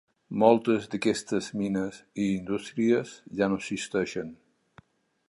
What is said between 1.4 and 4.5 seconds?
mines i indústries ja no existeixen.